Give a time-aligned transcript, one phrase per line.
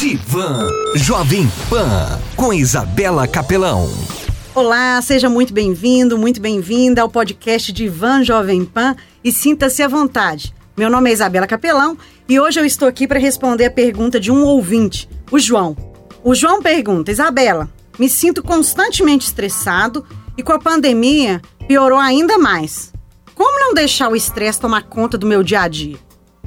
[0.00, 3.86] Divan Jovem Pan com Isabela Capelão.
[4.54, 10.54] Olá, seja muito bem-vindo, muito bem-vinda ao podcast Divan Jovem Pan e sinta-se à vontade.
[10.74, 14.32] Meu nome é Isabela Capelão e hoje eu estou aqui para responder a pergunta de
[14.32, 15.76] um ouvinte, o João.
[16.24, 22.90] O João pergunta: Isabela, me sinto constantemente estressado e com a pandemia piorou ainda mais.
[23.34, 25.98] Como não deixar o estresse tomar conta do meu dia a dia?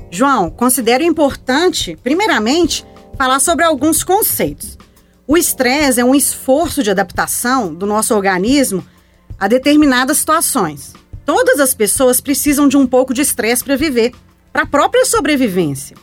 [0.10, 2.84] João, considero importante, primeiramente,
[3.18, 4.78] falar sobre alguns conceitos.
[5.26, 8.86] O estresse é um esforço de adaptação do nosso organismo
[9.40, 10.94] a determinadas situações.
[11.26, 14.12] Todas as pessoas precisam de um pouco de estresse para viver,
[14.52, 15.96] para a própria sobrevivência.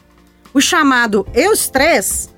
[0.52, 2.30] O chamado eustresse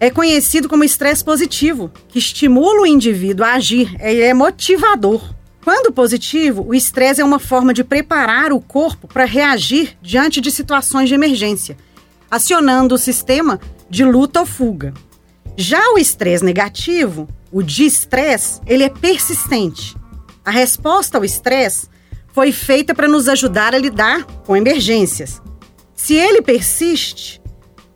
[0.00, 5.34] é conhecido como estresse positivo, que estimula o indivíduo a agir, ele é motivador.
[5.64, 10.50] Quando positivo, o estresse é uma forma de preparar o corpo para reagir diante de
[10.50, 11.76] situações de emergência,
[12.30, 14.92] acionando o sistema de luta ou fuga.
[15.56, 19.96] Já o estresse negativo, o de-estresse, ele é persistente.
[20.44, 21.88] A resposta ao estresse
[22.32, 25.42] foi feita para nos ajudar a lidar com emergências.
[25.94, 27.40] Se ele persiste,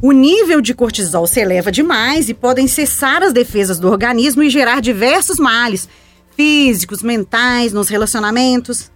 [0.03, 4.51] o nível de cortisol se eleva demais e podem cessar as defesas do organismo e
[4.51, 5.89] gerar diversos males
[6.37, 8.91] físicos, mentais, nos relacionamentos.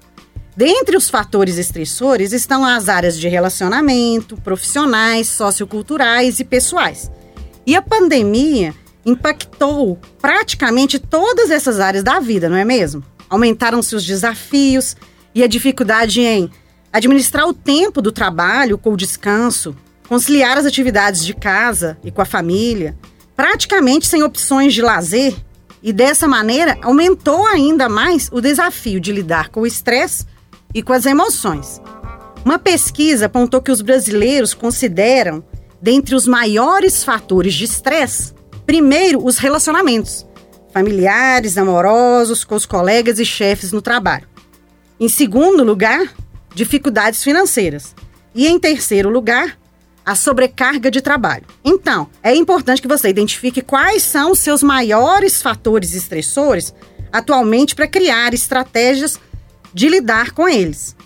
[0.57, 7.11] Dentre os fatores estressores estão as áreas de relacionamento, profissionais, socioculturais e pessoais.
[7.67, 13.05] E a pandemia impactou praticamente todas essas áreas da vida, não é mesmo?
[13.29, 14.97] Aumentaram-se os desafios
[15.35, 16.51] e a dificuldade em
[16.91, 19.77] administrar o tempo do trabalho com o descanso,
[20.09, 22.97] conciliar as atividades de casa e com a família,
[23.37, 25.37] praticamente sem opções de lazer,
[25.83, 30.25] e dessa maneira aumentou ainda mais o desafio de lidar com o estresse
[30.77, 31.81] e com as emoções.
[32.45, 35.43] Uma pesquisa apontou que os brasileiros consideram,
[35.81, 38.35] dentre os maiores fatores de estresse,
[38.67, 40.27] primeiro os relacionamentos
[40.73, 44.29] familiares, amorosos, com os colegas e chefes no trabalho.
[45.01, 46.13] Em segundo lugar,
[46.55, 47.95] dificuldades financeiras.
[48.35, 49.59] E em terceiro lugar,
[50.05, 51.47] a sobrecarga de trabalho.
[51.65, 56.75] Então, é importante que você identifique quais são os seus maiores fatores estressores
[57.11, 59.19] atualmente para criar estratégias
[59.77, 60.97] de lidar com eles.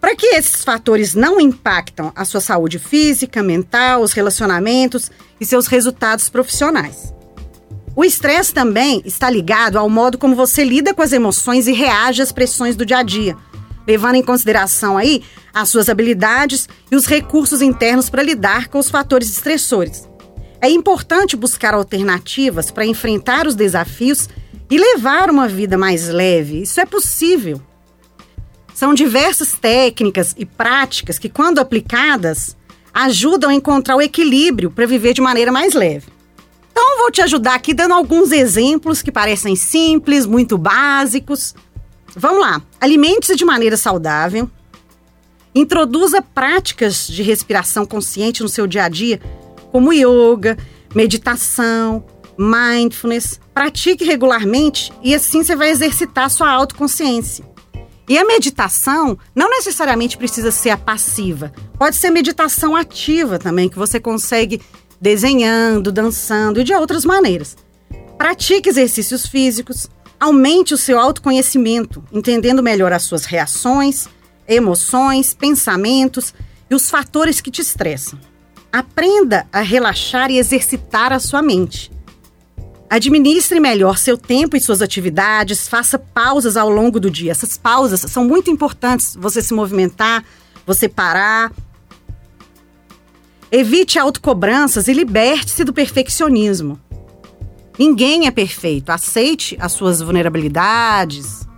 [0.00, 5.10] Para que esses fatores não impactam a sua saúde física, mental, os relacionamentos
[5.40, 7.12] e seus resultados profissionais.
[7.96, 12.22] O estresse também está ligado ao modo como você lida com as emoções e reage
[12.22, 13.36] às pressões do dia a dia,
[13.84, 18.90] levando em consideração aí as suas habilidades e os recursos internos para lidar com os
[18.90, 20.08] fatores estressores.
[20.60, 24.28] É importante buscar alternativas para enfrentar os desafios
[24.70, 26.62] e levar uma vida mais leve.
[26.62, 27.60] Isso é possível.
[28.84, 32.54] São diversas técnicas e práticas que, quando aplicadas,
[32.92, 36.08] ajudam a encontrar o equilíbrio para viver de maneira mais leve.
[36.70, 41.54] Então, vou te ajudar aqui dando alguns exemplos que parecem simples, muito básicos.
[42.14, 42.60] Vamos lá.
[42.78, 44.50] Alimente-se de maneira saudável.
[45.54, 49.18] Introduza práticas de respiração consciente no seu dia a dia,
[49.72, 50.58] como yoga,
[50.94, 52.04] meditação,
[52.36, 53.40] mindfulness.
[53.54, 57.53] Pratique regularmente e assim você vai exercitar sua autoconsciência.
[58.08, 61.52] E a meditação não necessariamente precisa ser a passiva.
[61.78, 64.60] Pode ser meditação ativa também, que você consegue
[65.00, 67.56] desenhando, dançando e de outras maneiras.
[68.18, 69.88] Pratique exercícios físicos,
[70.20, 74.06] aumente o seu autoconhecimento, entendendo melhor as suas reações,
[74.46, 76.34] emoções, pensamentos
[76.70, 78.18] e os fatores que te estressam.
[78.72, 81.90] Aprenda a relaxar e exercitar a sua mente.
[82.88, 87.32] Administre melhor seu tempo e suas atividades, faça pausas ao longo do dia.
[87.32, 90.24] Essas pausas são muito importantes, você se movimentar,
[90.66, 91.52] você parar.
[93.50, 96.78] Evite autocobranças e liberte-se do perfeccionismo.
[97.78, 101.48] Ninguém é perfeito, aceite as suas vulnerabilidades.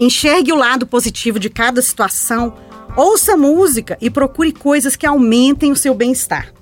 [0.00, 2.56] Enxergue o lado positivo de cada situação,
[2.96, 6.52] ouça música e procure coisas que aumentem o seu bem-estar.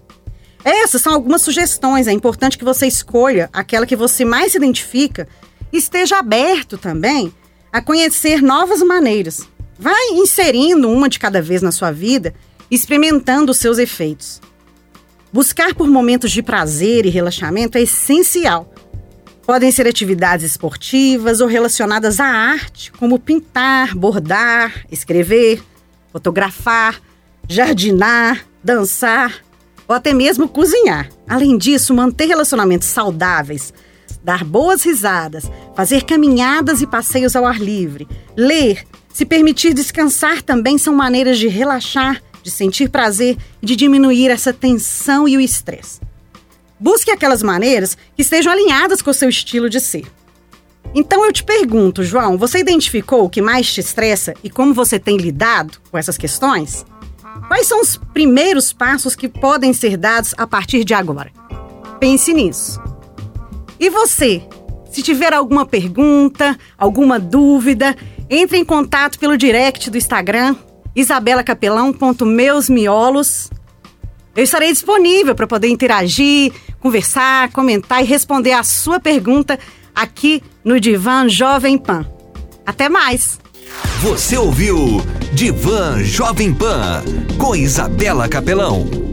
[0.65, 2.07] Essas são algumas sugestões.
[2.07, 5.29] É importante que você escolha aquela que você mais se identifica
[5.73, 7.33] e esteja aberto também
[7.73, 9.49] a conhecer novas maneiras.
[9.79, 12.35] Vai inserindo uma de cada vez na sua vida,
[12.71, 14.41] experimentando os seus efeitos.
[15.33, 18.73] Buscar por momentos de prazer e relaxamento é essencial.
[19.47, 25.63] Podem ser atividades esportivas ou relacionadas à arte, como pintar, bordar, escrever,
[26.13, 27.01] fotografar,
[27.49, 29.43] jardinar, dançar,
[29.91, 31.11] ou até mesmo cozinhar.
[31.29, 33.75] Além disso, manter relacionamentos saudáveis,
[34.23, 38.07] dar boas risadas, fazer caminhadas e passeios ao ar livre,
[38.37, 44.31] ler, se permitir descansar também são maneiras de relaxar, de sentir prazer e de diminuir
[44.31, 46.01] essa tensão e o estresse.
[46.79, 50.07] Busque aquelas maneiras que estejam alinhadas com o seu estilo de ser.
[50.95, 55.01] Então eu te pergunto, João, você identificou o que mais te estressa e como você
[55.01, 56.87] tem lidado com essas questões?
[57.51, 61.33] Quais são os primeiros passos que podem ser dados a partir de agora?
[61.99, 62.81] Pense nisso.
[63.81, 64.47] E você?
[64.89, 67.97] Se tiver alguma pergunta, alguma dúvida,
[68.31, 70.55] entre em contato pelo direct do Instagram
[70.95, 73.51] isabelacapelão.meusmiolos.
[74.37, 79.59] Eu estarei disponível para poder interagir, conversar, comentar e responder a sua pergunta
[79.93, 82.07] aqui no Divan Jovem Pan.
[82.65, 83.41] Até mais!
[84.01, 85.03] Você ouviu
[85.35, 87.03] Divan Jovem Pan
[87.37, 89.10] com Isabela Capelão.